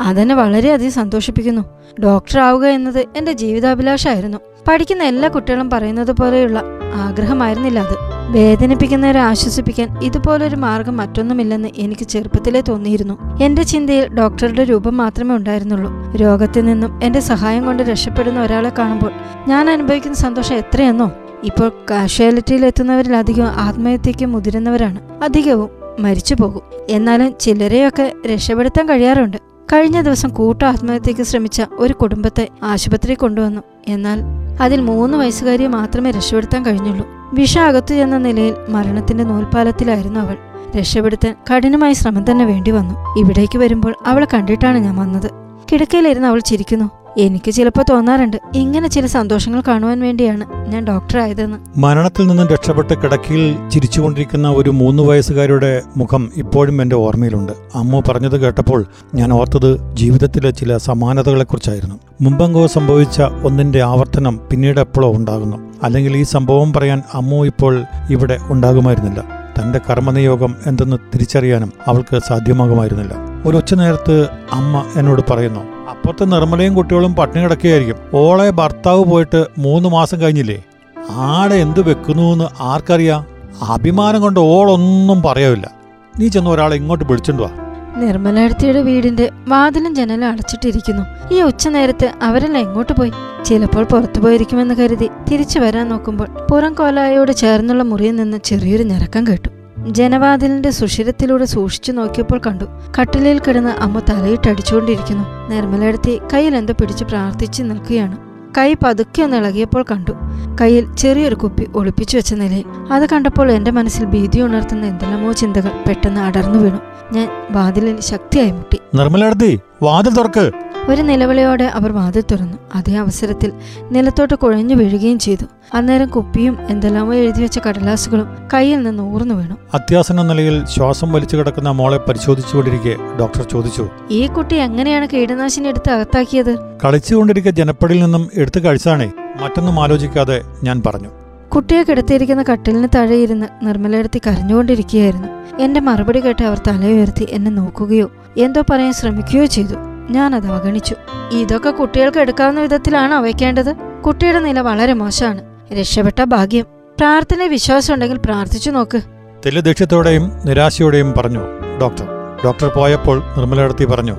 അതെന്നെ 0.00 0.34
വളരെയധികം 0.34 0.92
സന്തോഷിപ്പിക്കുന്നു. 0.92 1.62
ഡോക്ടർ 2.02 2.40
ആവുക 2.40 2.66
എന്നത് 2.66 3.06
എന്റെ 3.16 3.32
ജീവിതാഭിലാഷമായിരുന്നു 3.32 4.38
പഠിക്കുന്ന 4.68 5.02
എല്ലാ 5.02 5.28
കുട്ടികളും 5.28 5.70
പറയുന്നത് 5.70 6.12
പോലെയുള്ള 6.12 6.62
ആഗ്രഹമായിരുന്നില്ല 6.94 7.78
അത്. 7.78 8.12
വേദനിപ്പിക്കുന്നവരെ 8.32 9.20
ആശ്വസിപ്പിക്കാൻ 9.20 9.98
ഇതുപോലൊരു 10.02 10.56
മാർഗം 10.56 10.96
മറ്റൊന്നുമില്ലെന്ന് 10.96 11.68
എനിക്ക് 11.76 12.04
ചെറുപ്പത്തിലേ 12.04 12.60
തോന്നിയിരുന്നു. 12.60 13.42
എന്റെ 13.42 13.62
ചിന്തയിൽ 13.62 14.08
ഡോക്ടറുടെ 14.08 14.64
രൂപം 14.64 14.96
മാത്രമേ 14.96 15.36
ഉണ്ടായിരുന്നുള്ളൂ. 15.36 16.16
രോഗത്തിൽ 16.16 16.64
നിന്നും 16.64 17.00
എന്റെ 17.02 17.20
സഹായം 17.20 17.66
കൊണ്ട് 17.66 17.82
രക്ഷപ്പെടുന്ന 17.82 18.42
ഒരാളെ 18.42 18.72
കാണുമ്പോൾ 18.78 19.10
ഞാൻ 19.48 19.70
അനുഭവിക്കുന്ന 19.70 20.16
സന്തോഷം 20.16 20.56
എത്രയെന്നോ. 20.56 21.12
ഇപ്പോൾ 21.44 21.72
കാഷ്വാലിറ്റിയിൽ 21.90 22.66
എത്തുന്നവരിലധികം 22.66 23.46
ആത്മഹത്യയ്ക്ക് 23.46 24.26
മുതിരുന്നവരാണ്. 24.26 25.24
അധികവും 25.24 25.81
മരിച്ചു 26.00 26.34
പോകും. 26.40 26.62
എന്നാലും 26.88 27.34
ചിലരെയൊക്കെ 27.40 28.12
രക്ഷപ്പെടുത്താൻ 28.26 28.88
കഴിയാറുണ്ട്. 28.88 29.36
കഴിഞ്ഞ 29.72 30.00
ദിവസം 30.00 30.28
കൂട്ട 30.28 30.62
ആത്മഹത്യക്ക് 30.62 31.22
ശ്രമിച്ച 31.22 31.62
ഒരു 31.72 31.92
കുടുംബത്തെ 31.92 32.48
ആശുപത്രി 32.62 33.14
കൊണ്ടുവന്നു. 33.14 33.62
എന്നാൽ 33.88 34.18
അതിൽ 34.60 34.80
മൂന്ന് 34.80 35.18
വയസ്സുകാരിയെ 35.18 35.68
മാത്രമേ 35.68 36.10
രക്ഷപ്പെടുത്താൻ 36.10 36.66
കഴിഞ്ഞുള്ളൂ. 36.66 37.06
വിഷ 37.32 37.58
അകത്തു 37.58 37.94
ചെന്ന 37.94 38.18
നിലയിൽ 38.18 38.54
മരണത്തിന്റെ 38.68 39.24
നൂൽപാലത്തിലായിരുന്നു 39.24 40.20
അവൾ. 40.20 40.36
രക്ഷപ്പെടുത്താൻ 40.78 41.36
കഠിനമായ 41.50 41.92
ശ്രമം 41.92 42.30
തന്നെ 42.30 42.44
വേണ്ടി 42.44 42.70
വന്നു. 42.70 43.18
ഇവിടേക്ക് 43.18 43.58
വരുമ്പോൾ 43.58 43.94
അവളെ 44.06 44.26
കണ്ടിട്ടാണ് 44.34 44.78
ഞാൻ 44.78 44.96
വന്നത്. 44.96 45.30
കിടക്കയിലിരുന്ന് 45.72 46.28
അവൾ 46.28 46.38
ചിരിക്കുന്നു. 46.38 47.01
എനിക്ക് 47.18 47.50
ചിലപ്പോൾ 47.50 47.84
തോന്നാറുണ്ട്. 47.90 48.36
ഇങ്ങനെ 48.54 48.88
ചില 48.88 49.06
സന്തോഷങ്ങൾ 49.06 49.62
കാണുവാൻ 49.68 50.00
വേണ്ടിയാണ് 50.00 50.72
ഞാൻ 50.72 50.84
ഡോക്ടർ 50.84 51.02
ഡോക്ടറായതെന്ന് 51.02 51.80
മരണത്തിൽ 51.80 52.26
നിന്നും 52.26 52.46
രക്ഷപ്പെട്ട് 52.46 52.94
കിടക്കയിൽ 52.94 53.68
ചിരിച്ചുകൊണ്ടിരിക്കുന്ന 53.70 54.48
ഒരു 54.48 54.70
മൂന്ന് 54.70 55.02
വയസ്സുകാരുടെ 55.02 55.82
മുഖം 55.96 56.30
ഇപ്പോഴും 56.36 56.82
എന്റെ 56.82 56.96
ഓർമ്മയിലുണ്ട്. 56.96 57.52
അമ്മ 57.74 58.00
പറഞ്ഞത് 58.08 58.40
കേട്ടപ്പോൾ 58.40 58.84
ഞാൻ 59.14 59.32
ഓർത്തത് 59.32 59.96
ജീവിതത്തിലെ 59.96 60.50
ചില 60.50 60.76
സമാനതകളെക്കുറിച്ചായിരുന്നു. 60.76 61.94
മുമ്പെങ്കോ 62.20 62.66
സംഭവിച്ച 62.66 63.22
ഒന്നിന്റെ 63.22 63.82
ആവർത്തനം 63.82 64.40
പിന്നീട് 64.50 64.80
എപ്പോഴോ 64.80 65.12
ഉണ്ടാകുന്നു. 65.12 65.56
അല്ലെങ്കിൽ 65.82 66.16
ഈ 66.16 66.22
സംഭവം 66.22 66.72
പറയാൻ 66.72 67.02
അമ്മ 67.14 67.34
ഇപ്പോൾ 67.34 67.84
ഇവിടെ 68.10 68.38
ഉണ്ടാകുമായിരുന്നില്ല. 68.42 69.24
തന്റെ 69.60 69.80
കർമ്മനിയോഗം 69.90 70.54
എന്തെന്ന് 70.66 70.96
തിരിച്ചറിയാനും 71.14 71.72
അവൾക്ക് 71.86 72.20
സാധ്യമാകുമായിരുന്നില്ല. 72.28 73.14
ഒരു 73.46 73.56
ഒച്ച 73.56 73.74
നേരത്ത് 73.74 74.28
അമ്മ 74.52 74.84
എന്നോട് 74.96 75.22
പറയുന്നു 75.30 75.71
അപ്പുറത്തെ 75.90 76.24
നിർമ്മലയും 76.24 76.74
കുട്ടികളും 76.74 77.14
പട്ടിണി 77.14 77.42
കിടക്കുകയായിരിക്കും. 77.42 77.96
ഓളെ 78.14 78.50
ഭർത്താവ് 78.50 79.04
പോയിട്ട് 79.04 79.46
മൂന്ന് 79.58 79.88
മാസം 79.88 80.20
കഴിഞ്ഞില്ലേ? 80.20 80.62
ആടെ 81.10 81.54
എന്ത് 81.54 81.80
വെക്കുന്നു 81.80 82.22
എന്ന് 82.22 82.62
ആർക്കറിയാ? 82.62 83.24
അഭിമാനം 83.68 84.20
കൊണ്ട് 84.20 84.40
ഓളൊന്നും 84.40 85.22
പറയാവില്ല. 85.22 85.70
നീ 86.18 86.28
ചെന്ന് 86.28 86.50
ഒരാളെ 86.50 86.76
ഇങ്ങോട്ട് 86.76 87.04
വിളിച്ചോണ്ട് 87.04 87.42
വാ. 87.42 87.50
നിർമ്മലടുത്തിയുടെ 87.96 88.82
വീടിന്റെ 88.82 89.30
വാതിലും 89.48 89.94
ജനലും 89.94 90.28
അടച്ചിട്ടിരിക്കുന്നു. 90.28 91.34
ഈ 91.34 91.42
ഉച്ച 91.42 91.68
നേരത്ത് 91.68 92.12
അവരെല്ലാം 92.22 92.64
എങ്ങോട്ട് 92.64 92.92
പോയി? 92.92 93.12
ചിലപ്പോൾ 93.44 93.84
പുറത്തു 93.84 94.20
പോയിരിക്കുമെന്ന് 94.20 94.74
കരുതി 94.74 95.10
തിരിച്ചു 95.30 95.58
വരാൻ 95.58 95.88
നോക്കുമ്പോൾ 95.88 96.28
പുറം 96.50 96.74
കോലായോട് 96.74 97.32
ചേർന്നുള്ള 97.32 97.82
മുറിയിൽ 97.82 98.16
നിന്ന് 98.16 98.38
ചെറിയൊരു 98.44 98.82
ഞരക്കം 98.82 99.26
കേട്ടു. 99.26 99.61
ജനവാതിലിന്റെ 99.88 100.70
സുഷിരത്തിലൂടെ 100.70 101.44
സൂക്ഷിച്ചു 101.44 101.92
നോക്കിയപ്പോൾ 101.92 102.40
കണ്ടു. 102.46 102.64
കട്ടിലിൽ 103.00 103.38
കിടന്ന് 103.38 103.70
അമ്മ 103.70 103.98
തലയിട്ടടിച്ചുകൊണ്ടിരിക്കുന്നു 103.98 105.50
നിർമ്മലയിടത്തി 105.50 106.20
കയ്യിൽ 106.32 106.56
എന്തോ 106.56 106.72
പിടിച്ച് 106.72 107.04
പ്രാർത്ഥിച്ചു 107.04 107.62
നിൽക്കുകയാണ്. 107.62 108.18
കൈ 108.58 108.74
പതുക്കെ 108.84 109.22
ഒന്ന് 109.22 109.64
കണ്ടു. 109.90 110.12
കയ്യിൽ 110.60 110.94
ചെറിയൊരു 110.94 111.34
കുപ്പി 111.34 111.66
ഒളിപ്പിച്ചു 111.74 112.16
വെച്ച 112.16 112.34
നിലയിൽ. 112.34 112.64
അത് 112.92 113.08
കണ്ടപ്പോൾ 113.08 113.52
എന്റെ 113.52 113.70
മനസ്സിൽ 113.70 114.04
ഭീതി 114.04 114.40
ഉണർത്തുന്ന 114.40 114.86
എന്തെല്ലാമോ 114.86 115.32
ചിന്തകൾ 115.32 115.70
പെട്ടെന്ന് 115.88 116.20
അടർന്നു 116.20 116.58
വീണു. 116.58 116.78
ഞാൻ 117.12 117.28
വാതിലിൽ 117.50 118.00
ശക്തിയായി 118.00 118.50
മുട്ടി. 118.50 118.78
നിർമ്മലടത്തി 118.94 119.60
വാതിൽ 119.82 120.14
തുറക്ക്. 120.14 120.52
ഒരു 120.88 121.02
നിലവിളിയോടെ 121.02 121.64
അവർ 121.64 121.92
വാതിൽ 121.92 122.20
തുറന്നു. 122.20 122.58
അതേ 122.74 122.94
അവസരത്തിൽ 122.94 123.52
നിലത്തോട്ട് 123.90 124.34
കുഴഞ്ഞു 124.34 124.74
വീഴുകയും 124.74 125.18
ചെയ്തു. 125.18 125.44
അന്നേരം 125.74 126.08
കുപ്പിയും 126.08 126.58
എന്തെല്ലാമോ 126.70 127.14
എഴുതി 127.14 127.42
വെച്ച 127.42 127.58
കടലാസുകളും 127.58 128.28
കയ്യിൽ 128.54 128.82
നിന്ന് 128.82 129.02
ഊർന്നു 129.02 129.34
വീണു. 129.34 129.56
അത്യാസന്ന 129.74 130.22
നിലയിൽ 130.22 130.66
ശ്വാസം 130.66 131.12
വലിച്ചു 131.12 131.36
കിടക്കുന്ന 131.36 131.70
മോളെ 131.70 131.98
പരിശോധിച്ചുകൊണ്ടിരിക്കെ 131.98 132.96
ഡോക്ടർ 133.20 133.42
ചോദിച്ചു 133.42 133.88
ഈ 134.10 134.26
കുട്ടി 134.26 134.56
എങ്ങനെയാണ് 134.56 135.08
കീടനാശിനി 135.12 135.68
എടുത്ത് 135.68 135.90
അകത്താക്കിയത്? 135.90 136.56
കളിച്ചുകൊണ്ടിരിക്കെ 136.84 137.50
ജനപ്പടിയിൽ 137.50 138.02
നിന്നും 138.02 138.30
എടുത്തു 138.36 138.60
കഴിച്ചാണേ. 138.60 139.12
മറ്റൊന്നും 139.40 139.80
ആലോചിക്കാതെ 139.82 140.42
ഞാൻ 140.62 140.82
പറഞ്ഞു. 140.86 141.08
കുട്ടിയെ 141.48 141.82
കിടത്തിയിരിക്കുന്ന 141.82 142.42
കട്ടിലിന് 142.42 142.88
താഴെ 142.94 143.16
ഇരുന്ന് 143.16 143.46
നിർമ്മലയെടുത്തി 143.62 144.20
കരഞ്ഞുകൊണ്ടിരിക്കുകയായിരുന്നു. 144.26 145.28
എന്റെ 145.62 145.80
മറുപടി 145.80 146.20
കേട്ട് 146.20 146.42
അവർ 146.42 146.58
തലയുയർത്തി 146.58 147.26
എന്നെ 147.30 147.50
നോക്കുകയോ 147.50 148.10
എന്തോ 148.36 148.62
പറയാൻ 148.70 148.92
ശ്രമിക്കുകയോ 148.92 149.44
ചെയ്തു. 149.44 149.74
ഞാൻ 150.10 150.34
അത് 150.34 150.46
അവഗണിച്ചു. 150.46 150.94
ഇതൊക്കെ 151.32 151.70
കുട്ടികൾക്ക് 151.70 152.18
എടുക്കാവുന്ന 152.18 152.60
വിധത്തിലാണ് 152.60 153.14
വയ്ക്കേണ്ടത് 153.14 153.76
കുട്ടിയുടെ 154.06 154.38
നില 154.38 154.60
വളരെ 154.60 154.92
മോശമാണ്. 154.92 155.42
രക്ഷപ്പെട്ട 155.80 156.24
ഭാഗ്യം. 156.24 156.64
പ്രാർത്ഥന 156.98 157.42
വിശ്വാസം 157.42 157.94
ഉണ്ടെങ്കിൽ 157.94 158.18
പ്രാർത്ഥിച്ചു 158.18 158.70
നോക്ക്. 158.70 159.00
തെല്ലുദേഷ്യത്തോടെയും 159.46 160.32
നിരാശയോടെയും 160.46 161.14
പറഞ്ഞു 161.16 161.40
ഡോക്ടർ 161.80 162.06
ഡോക്ടർ 162.44 162.68
പോയപ്പോൾ 162.68 163.18
നിർമ്മലടത്തി 163.18 163.84
പറഞ്ഞു 163.84 164.16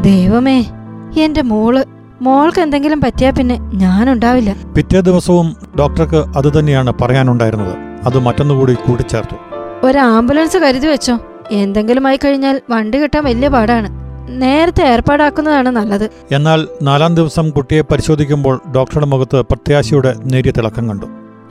ദൈവമേ 0.00 0.64
എന്റെ 1.18 1.42
മോൾ 1.42 1.84
മോൾക്ക് 2.22 2.60
എന്തെങ്കിലും 2.60 3.00
പറ്റിയാ 3.00 3.30
പിന്നെ 3.30 3.58
ഞാനുണ്ടാവില്ല. 3.58 4.56
പിറ്റേ 4.76 5.00
ദിവസവും 5.00 5.56
ഡോക്ടർക്ക് 5.78 6.16
അത് 6.16 6.58
തന്നെയാണ് 6.58 6.92
പറയാനുണ്ടായിരുന്നത്. 7.00 7.76
അത് 8.06 8.18
മറ്റൊന്നുകൂടി 8.18 8.74
കൂട്ടിച്ചേർത്തു. 8.74 9.36
ഒരു 9.86 9.98
ആംബുലൻസ് 9.98 10.58
കരുതി 10.58 10.86
വെച്ചോ. 10.86 11.18
എന്തെങ്കിലും 11.50 12.06
ആയി 12.06 12.16
കഴിഞ്ഞാൽ 12.16 12.60
വണ്ടി 12.70 13.02
കിട്ടാൻ 13.02 13.24
വലിയ 13.24 13.48
പാടാണ്. 13.48 14.05
നേരത്തെ 14.28 14.84
ഏർപ്പാടാക്കുന്നതാണ് 14.84 15.68
നല്ലത്. 15.68 16.10
എന്നാൽ 16.32 16.68
നാലാം 16.82 17.14
ദിവസം 17.14 17.50
കുട്ടിയെ 17.50 17.80
പരിശോധിക്കുമ്പോൾ 17.80 18.60
ഡോക്ടറുടെ 18.74 19.06
മുഖത്ത് 19.06 19.36
പ്രത്യാശയുടെ 19.36 20.14
നേരിയ 20.24 20.50
തിളക്കം 20.50 20.88
കണ്ടു. 20.88 21.06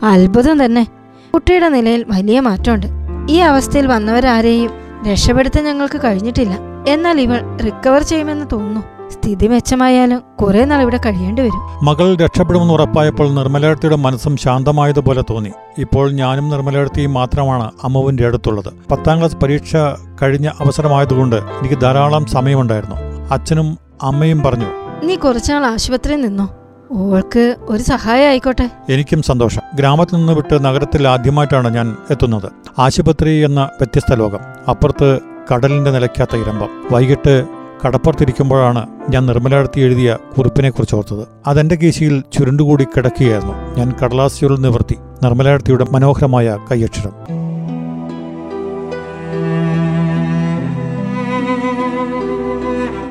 അത്ഭുതം 0.05 0.65
തന്നെ. 0.65 0.87
കുട്ടിയുടെ 1.33 1.69
നിലയിൽ 1.69 2.05
വലിയ 2.07 2.39
മാറ്റമുണ്ട്. 2.39 2.87
ഈ 3.29 3.37
അവസ്ഥയിൽ 3.37 3.87
വന്നവരാരെയും 3.87 4.71
രക്ഷപ്പെടുത്താൻ 5.11 5.65
ഞങ്ങൾക്ക് 5.65 6.01
കഴിഞ്ഞിട്ടില്ല. 6.03 6.57
എന്നാൽ 6.87 7.21
ഇവൾ 7.21 7.57
റിക്കവർ 7.65 8.01
ചെയ്യുമെന്ന് 8.01 8.45
തോന്നുന്നു. 8.51 8.94
സ്ഥിതി 9.11 9.47
മെച്ചമായാലും 9.47 10.21
കുറെ 10.41 10.65
നാൾ 10.65 10.81
ഇവിടെ 10.81 10.99
കഴിയേണ്ടി 11.05 11.41
വരും. 11.41 11.85
മകൾ 11.85 12.15
രക്ഷപ്പെടുമെന്ന് 12.15 12.73
ഉറപ്പായപ്പോൾ 12.73 13.33
നിർമ്മലയുടെ 13.33 13.95
മനസ്സും 13.95 14.37
ശാന്തമായതുപോലെ 14.37 15.23
തോന്നി. 15.29 15.51
ഇപ്പോൾ 15.77 16.11
ഞാനും 16.11 16.49
നിർമ്മലയും 16.49 17.13
മാത്രമാണ് 17.13 17.71
അമ്മുവിന്റെ 17.83 18.25
അടുത്തുള്ളത്. 18.25 18.73
പത്താം 18.91 19.17
ക്ലാസ് 19.17 19.37
പരീക്ഷ 19.37 19.75
കഴിഞ്ഞ 20.21 20.47
അവസരമായതുകൊണ്ട് 20.47 21.35
എനിക്ക് 21.35 21.81
ധാരാളം 21.81 22.25
സമയമുണ്ടായിരുന്നു. 22.25 22.95
അച്ഛനും 23.31 23.77
അമ്മയും 24.01 24.41
പറഞ്ഞു 24.41 24.65
നീ 25.03 25.15
കുറച്ചുനാൾ 25.15 25.65
ആശുപത്രിയിൽ 25.65 26.21
നിന്നോ? 26.21 26.55
ഓൾക്ക് 26.91 27.55
ഒരു 27.61 27.83
സഹായം 27.83 28.29
ആയിക്കോട്ടെ. 28.29 28.69
എനിക്കും 28.89 29.21
സന്തോഷം. 29.21 29.61
ഗ്രാമത്തിൽ 29.75 30.15
നിന്ന് 30.15 30.33
വിട്ട് 30.33 30.65
നഗരത്തിൽ 30.65 31.07
ആദ്യമായിട്ടാണ് 31.07 31.75
ഞാൻ 31.75 31.97
എത്തുന്നത്. 32.11 32.51
ആശുപത്രി 32.79 33.43
എന്ന 33.43 33.63
വ്യത്യസ്ത 33.63 34.13
ലോകം. 34.13 34.39
അപ്പുറത്ത് 34.69 35.19
കടലിന്റെ 35.53 35.91
നിലയ്ക്കാത്ത 35.91 36.35
ഇരമ്പം. 36.35 36.69
വൈകിട്ട് 36.91 37.47
കടപ്പുറത്തിരിക്കുമ്പോഴാണ് 37.85 38.87
ഞാൻ 39.09 39.25
നിർമ്മലടത്തി 39.25 39.79
എഴുതിയ 39.79 40.17
കുറിപ്പിനെക്കുറിച്ച് 40.37 40.95
ഓർത്തത് 40.95 41.27
അതെന്റെ 41.47 41.75
കേശിയിൽ 41.75 42.23
ചുരുണ്ടുകൂടി 42.33 42.83
കിടക്കുകയായിരുന്നു. 42.83 43.53
ഞാൻ 43.77 43.93
കടലാസിയോൾ 44.03 44.59
നിവർത്തി 44.59 44.95
നിർമ്മലടത്തിയുടെ 45.23 45.85
മനോഹരമായ 45.91 46.57
കൈയക്ഷരം. 46.71 47.11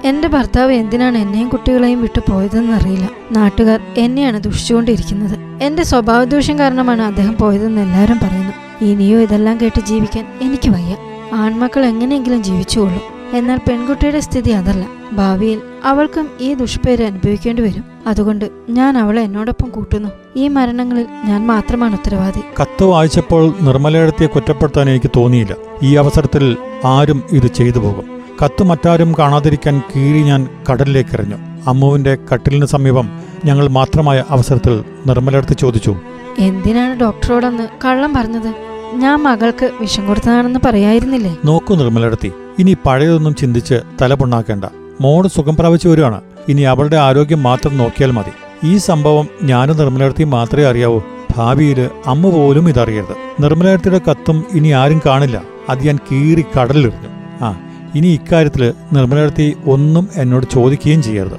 എന്റെ 0.04 0.28
ഭർത്താവ് 0.28 0.72
എന്തിനാണ് 0.72 1.18
എന്നെയും 1.18 1.48
കുട്ടികളെയും 1.48 2.02
വിട്ടു 2.02 2.32
പോയതെന്ന് 2.32 2.72
അറിയില്ല. 2.72 3.10
നാട്ടുകാർ 3.32 3.80
എന്നെയാണ് 3.96 4.42
ദുഷിച്ചുകൊണ്ടിരിക്കുന്നത്. 4.42 5.38
എന്റെ 5.62 5.82
സ്വഭാവദൂഷ്യം 5.82 6.58
കാരണമാണ് 6.58 7.02
അദ്ദേഹം 7.02 7.36
പോയതെന്ന് 7.40 7.80
എല്ലാവരും 7.80 8.18
പറയുന്നു. 8.18 8.84
ഇനിയോ 8.84 9.20
ഇതെല്ലാം 9.20 9.60
കേട്ട് 9.60 9.80
ജീവിക്കാൻ 9.80 10.38
എനിക്ക് 10.42 10.70
വയ്യ. 10.70 10.96
ആൺമക്കൾ 11.34 11.86
എങ്ങനെയെങ്കിലും 11.86 12.42
ജീവിച്ചുകൊള്ളൂ. 12.42 13.13
എന്നാൽ 13.34 13.56
പെൺകുട്ടിയുടെ 13.56 14.20
സ്ഥിതി 14.20 14.50
അതല്ല. 14.50 14.86
ഭാവിയിൽ 15.12 15.60
അവൾക്കും 15.84 16.28
ഈ 16.40 16.54
ദുഷ്പേര് 16.54 17.04
അനുഭവിക്കേണ്ടി 17.04 17.62
വരും. 17.62 17.84
അതുകൊണ്ട് 18.06 18.50
ഞാൻ 18.70 18.98
അവളെ 18.98 19.22
എന്നോടൊപ്പം 19.22 19.70
കൂട്ടുന്നു. 19.70 20.08
ഈ 20.36 20.48
മരണങ്ങളിൽ 20.48 21.06
ഞാൻ 21.24 21.46
മാത്രമാണ് 21.46 21.92
ഉത്തരവാദി. 21.92 22.40
കത്ത് 22.62 22.84
വായിച്ചപ്പോൾ 22.84 23.54
നിർമ്മലയിടത്തെ 23.60 24.26
കുറ്റപ്പെടുത്താൻ 24.26 24.90
എനിക്ക് 24.90 25.10
തോന്നിയില്ല. 25.16 25.54
ഈ 25.82 25.94
അവസരത്തിൽ 25.94 26.56
ആരും 26.84 27.22
ഇത് 27.32 27.46
ചെയ്തു 27.46 27.78
പോകും. 27.78 28.04
കത്ത് 28.44 28.62
മറ്റാരും 28.62 29.14
കാണാതിരിക്കാൻ 29.18 29.82
കീറി 29.96 30.22
ഞാൻ 30.22 30.48
കടലിലേക്ക് 30.70 31.14
എറിഞ്ഞു 31.14 31.36
അമ്മുവിന്റെ 31.66 32.18
കട്ടിലിന് 32.34 32.66
സമീപം 32.66 33.08
ഞങ്ങൾ 33.44 33.68
മാത്രമായ 33.68 34.24
അവസരത്തിൽ 34.30 34.84
നിർമ്മലയിടത്ത് 35.06 35.56
ചോദിച്ചു. 35.56 35.96
എന്തിനാണ് 36.38 37.00
ഡോക്ടറോടൊന്ന് 37.00 37.68
കള്ളം 37.84 38.14
പറഞ്ഞത്? 38.14 38.54
ഞാൻ 38.94 39.22
മകൾക്ക് 39.22 39.70
വിഷം 39.80 40.06
കൊടുത്തതാണെന്ന് 40.06 40.60
പറയായിരുന്നില്ലേ? 40.66 41.36
നോക്കൂ 41.44 41.74
നിർമ്മലടത്തി 41.74 42.32
ഇനി 42.58 42.76
പഴയതൊന്നും 42.87 43.34
ചിന്തിച്ച് 43.34 43.80
തലപുണ്ണാക്കേണ്ട 44.02 44.64
മോൾ 45.00 45.26
സുഖം 45.26 45.56
പ്രാപിച്ചു 45.56 45.88
വരുവാണ് 45.88 46.20
ഇനി 46.49 46.62
അവളുടെ 46.62 46.96
ആരോഗ്യം 46.96 47.42
മാത്രം 47.42 47.78
നോക്കിയാൽ 47.78 48.11
മതി. 48.11 48.32
ഈ 48.64 48.76
സംഭവം 48.76 49.28
ഞാനും 49.42 49.76
നിർമ്മലടത്തി 49.76 50.25
മാത്രമേ 50.25 50.64
അറിയാവൂ. 50.64 51.00
ഭാവിയിൽ 51.37 51.88
അമ്മ 52.06 52.30
പോലും 52.30 52.68
ഇതറിയരുത്. 52.68 53.42
നിർമ്മലടത്തിയുടെ 53.42 54.00
കത്തും 54.11 54.44
ഇനി 54.52 54.68
ആരും 54.68 55.00
കാണില്ല. 55.06 55.42
അത് 55.68 55.78
ഞാൻ 55.87 55.96
കീറി 55.96 56.42
കടലിലെറിഞ്ഞു 56.42 57.08
ആ 57.44 57.56
ഇനി 57.94 58.06
ഇക്കാര്യത്തിൽ 58.06 58.73
നിർമ്മലടത്തി 58.92 59.56
ഒന്നും 59.66 60.08
എന്നോട് 60.16 60.46
ചോദിക്കുകയും 60.52 61.02
ചെയ്യരുത്. 61.02 61.38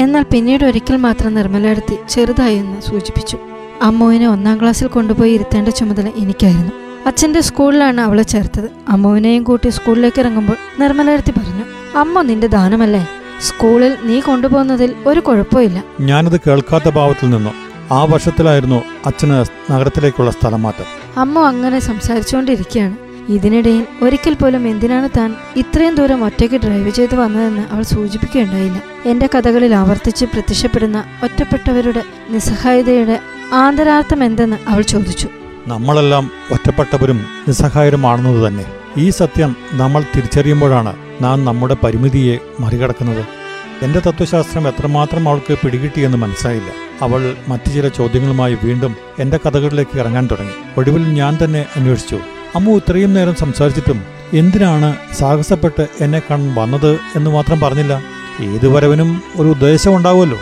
എന്നാൽ 0.00 0.22
പിന്നീട് 0.22 0.64
ഒരിക്കൽ 0.64 0.96
മാത്രം 0.96 1.34
നിർമ്മലയെടുത്തി 1.34 1.96
ചെറുതായി 2.10 2.56
എന്ന് 2.56 2.80
സൂചിപ്പിച്ചു. 2.80 3.38
അമ്മുവിനെ 3.82 4.28
ഒന്നാം 4.28 4.60
ക്ലാസ്സിൽ 4.60 4.86
കൊണ്ടുപോയി 4.86 5.32
ഇരുത്തേണ്ട 5.32 5.68
ചുമതല 5.68 6.12
എനിക്കായിരുന്നു. 6.16 6.79
അച്ഛന്റെ 7.06 7.40
സ്കൂളിലാണ് 7.40 8.00
അവളെ 8.00 8.22
ചേർത്തത്. 8.22 8.70
അമ്മുവിനെയും 8.88 9.42
കൂട്ടി 9.42 9.68
സ്കൂളിലേക്ക് 9.68 10.20
ഇറങ്ങുമ്പോൾ 10.20 10.56
നിർമ്മലയെടുത്തി 10.80 11.30
പറഞ്ഞു 11.30 11.64
അമ്മ 11.98 12.22
നിന്റെ 12.22 12.46
ദാനമല്ലേ? 12.46 13.08
സ്കൂളിൽ 13.40 13.96
നീ 14.02 14.20
കൊണ്ടുപോകുന്നതിൽ 14.20 14.94
ഒരു 15.06 15.20
കുഴപ്പമില്ല 15.20 15.84
ഞാനത് 16.00 16.40
കേൾക്കാത്ത 16.40 16.88
ഭാവത്തിൽ 16.88 17.30
നിന്നോ. 17.30 17.52
ആ 17.92 18.04
വർഷത്തിലായിരുന്നു 18.04 18.82
അച്ഛന് 19.06 19.44
നഗരത്തിലേക്കുള്ള 19.72 20.30
സ്ഥലം 20.30 20.62
മാറ്റം. 20.62 20.84
അമ്മ 21.16 21.38
അങ്ങനെ 21.38 21.78
സംസാരിച്ചുകൊണ്ടിരിക്കുകയാണ്. 21.78 22.96
ഇതിനിടയിൽ 23.28 23.86
ഒരിക്കൽ 24.02 24.34
പോലും 24.34 24.68
എന്തിനാണ് 24.68 25.08
താൻ 25.16 25.34
ഇത്രയും 25.56 25.94
ദൂരം 25.94 26.24
ഒറ്റയ്ക്ക് 26.24 26.56
ഡ്രൈവ് 26.56 26.90
ചെയ്ത് 26.90 27.14
വന്നതെന്ന് 27.14 27.62
അവൾ 27.72 27.82
സൂചിപ്പിക്കുകയുണ്ടായില്ല. 27.82 28.82
എന്റെ 29.06 29.28
കഥകളിൽ 29.34 29.74
ആവർത്തിച്ച് 29.74 30.24
പ്രത്യക്ഷപ്പെടുന്ന 30.24 31.04
ഒറ്റപ്പെട്ടവരുടെ 31.22 32.02
നിസ്സഹായതയുടെ 32.30 33.20
ആന്തരാർത്ഥം 33.52 34.24
എന്തെന്ന് 34.24 34.56
അവൾ 34.68 34.82
ചോദിച്ചു. 34.82 35.28
നമ്മളെല്ലാം 35.66 36.30
ഒറ്റപ്പെട്ടവരും 36.52 37.24
നിസ്സഹായരുമാണെന്നത് 37.48 38.48
തന്നെ. 38.48 38.64
ഈ 38.98 39.10
സത്യം 39.10 39.56
നമ്മൾ 39.72 40.04
തിരിച്ചറിയുമ്പോഴാണ് 40.16 40.96
നാം 41.22 41.44
നമ്മുടെ 41.44 41.76
പരിമിതിയെ 41.84 42.38
മറികടക്കുന്നത്. 42.60 43.24
എന്റെ 43.82 43.98
തത്വശാസ്ത്രം 43.98 44.68
എത്രമാത്രം 44.68 45.28
അവൾക്ക് 45.28 45.54
പിടികിട്ടിയെന്ന് 45.54 46.18
മനസ്സിലായില്ല. 46.18 46.70
അവൾ 47.02 47.34
മറ്റു 47.48 47.70
ചില 47.70 47.88
ചോദ്യങ്ങളുമായി 47.88 48.58
വീണ്ടും 48.62 48.96
എന്റെ 49.18 49.38
കഥകളിലേക്ക് 49.46 49.98
ഇറങ്ങാൻ 49.98 50.28
തുടങ്ങി. 50.30 50.52
ഒടുവിൽ 50.76 51.02
ഞാൻ 51.02 51.38
തന്നെ 51.44 51.66
അന്വേഷിച്ചു. 51.76 52.18
അമ്മ 52.54 52.70
ഇത്രയും 52.70 53.14
നേരം 53.14 53.34
സംസാരിച്ചിട്ടും 53.34 54.02
എന്തിനാണ് 54.32 54.96
സാഹസപ്പെട്ട് 55.18 55.86
എന്നെ 56.00 56.18
കാണാൻ 56.18 56.54
വന്നത് 56.54 56.98
എന്ന് 57.16 57.30
മാത്രം 57.30 57.60
പറഞ്ഞില്ല. 57.60 58.02
ഏതുവരവിനും 58.42 59.22
ഒരു 59.36 59.48
ഉദ്ദേശം 59.48 59.96
ഉണ്ടാവുമല്ലോ. 59.96 60.38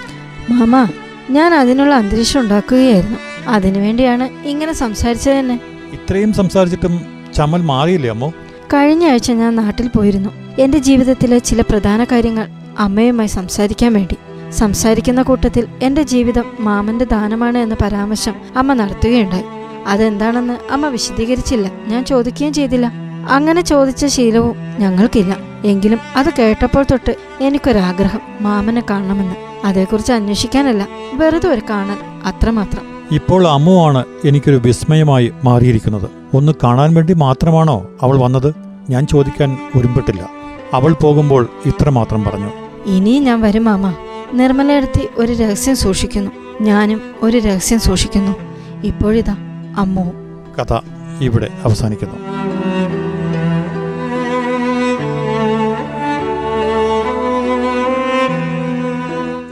മാമ 0.50 0.88
ഞാൻ 1.30 1.54
അതിനുള്ള 1.54 1.94
അന്തരീക്ഷം 1.94 2.40
ഉണ്ടാക്കുകയായിരുന്നു. 2.40 3.27
അതിനുവേണ്ടിയാണ് 3.48 4.48
ഇങ്ങനെ 4.48 4.72
സംസാരിച്ചത് 4.72 5.38
തന്നെ. 5.38 5.60
ഇത്രയും 5.92 6.32
സംസാരിച്ചിട്ടും 6.32 7.00
ചമൽ 7.36 7.62
മാറിയില്ലേ 7.62 8.10
അമ്മോ? 8.10 8.32
കഴിഞ്ഞ 8.74 9.08
ആഴ്ച 9.08 9.32
ഞാൻ 9.32 9.56
നാട്ടിൽ 9.56 9.88
പോയിരുന്നു. 9.88 10.30
എന്റെ 10.58 10.78
ജീവിതത്തിലെ 10.78 11.38
ചില 11.38 11.60
പ്രധാന 11.60 12.04
കാര്യങ്ങൾ 12.04 12.48
അമ്മയുമായി 12.78 13.28
സംസാരിക്കാൻ 13.28 13.92
വേണ്ടി. 13.92 14.16
സംസാരിക്കുന്ന 14.50 15.22
കൂട്ടത്തിൽ 15.22 15.66
എന്റെ 15.82 16.02
ജീവിതം 16.02 16.44
മാമന്റെ 16.60 17.04
ദാനമാണ് 17.04 17.58
എന്ന 17.58 17.76
പരാമർശം 17.82 18.34
അമ്മ 18.56 18.72
നടത്തുകയുണ്ടായി. 18.72 19.44
അതെന്താണെന്ന് 19.86 20.72
അമ്മ 20.72 20.88
വിശദീകരിച്ചില്ല. 20.88 21.70
ഞാൻ 21.86 22.04
ചോദിക്കുകയും 22.04 22.52
ചെയ്തില്ല. 22.52 22.92
അങ്ങനെ 23.28 23.60
ചോദിച്ച 23.60 24.06
ശീലവും 24.06 24.56
ഞങ്ങൾക്കില്ല. 24.78 25.36
എങ്കിലും 25.64 25.98
അത് 26.16 26.30
കേട്ടപ്പോൾ 26.38 26.84
തൊട്ട് 26.90 27.16
എനിക്കൊരാഗ്രഹം 27.40 28.20
മാമനെ 28.40 28.82
കാണണമെന്ന്. 28.90 29.34
അതേക്കുറിച്ച് 29.64 30.12
അന്വേഷിക്കാനല്ല 30.12 30.88
വെറുതെ 31.14 31.48
ഒരു 31.48 31.62
കാണൽ 31.70 31.96
അത്രമാത്രം. 32.26 32.87
ഇപ്പോൾ 33.12 33.48
അമ്മുവാണ് 33.48 34.04
എനിക്കൊരു 34.24 34.56
വിസ്മയമായി 34.56 35.32
മാറിയിരിക്കുന്നത്. 35.44 36.10
ഒന്ന് 36.34 36.52
കാണാൻ 36.64 36.94
വേണ്ടി 36.94 37.14
മാത്രമാണോ 37.14 37.90
അവൾ 38.02 38.18
വന്നത്? 38.18 38.54
ഞാൻ 38.90 39.06
ചോദിക്കാൻ 39.06 39.58
ഒരുമ്പെട്ടില്ല. 39.76 40.28
അവൾ 40.74 40.92
പോകുമ്പോൾ 40.92 41.48
ഇത്ര 41.66 41.88
മാത്രം 41.88 42.24
പറഞ്ഞു. 42.24 42.50
ഇനിയും 42.86 43.24
ഞാൻ 43.24 43.40
വരും 43.40 43.64
മാമ. 43.64 43.94
നിർമ്മലയെടുത്തി 44.32 45.08
ഒരു 45.16 45.32
രഹസ്യം 45.32 45.76
സൂക്ഷിക്കുന്നു. 45.76 46.30
ഞാനും 46.60 47.00
ഒരു 47.22 47.38
രഹസ്യം 47.38 47.80
സൂക്ഷിക്കുന്നു. 47.80 48.36
ഇപ്പോഴിതാ 48.84 49.36
അമ്മവും 49.78 50.12
കഥ 50.58 50.80
ഇവിടെ 51.20 51.48
അവസാനിക്കുന്നു. 51.64 52.14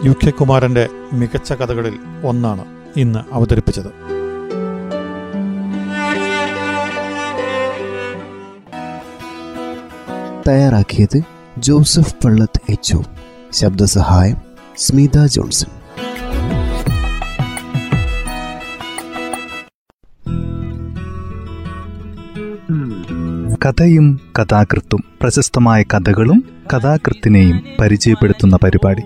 യു 0.04 0.14
കെ 0.26 0.30
കുമാരന്റെ 0.30 0.88
മികച്ച 1.12 1.52
കഥകളിൽ 1.52 1.98
ഒന്നാണ്. 2.24 2.75
ഇന്ന് 2.96 3.18
അവതരിപ്പിച്ചത്. 3.32 4.16
തയ്യാറാക്കിയത് 10.48 11.22
ജോസഫ് 11.58 12.14
പള്ളത്ത് 12.24 12.60
എച്ച് 12.68 12.96
ശബ്ദസഹായം 13.52 14.36
സ്മിത 14.76 15.26
ജോൺസൺ. 15.26 15.70
കഥയും 23.64 24.20
കഥാകൃത്തും 24.38 25.04
പ്രശസ്തമായ 25.20 25.82
കഥകളും 25.82 26.44
കഥാകൃത്തിനെയും 26.74 27.62
പരിചയപ്പെടുത്തുന്ന 27.80 28.56
പരിപാടി. 28.56 29.02